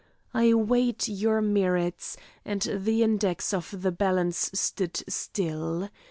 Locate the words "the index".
2.75-3.53